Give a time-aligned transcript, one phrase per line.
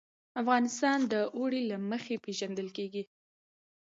[0.41, 3.03] افغانستان د اوړي له مخې پېژندل کېږي.